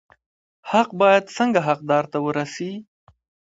[0.71, 2.71] حق باید څنګه حقدار ته ورسي؟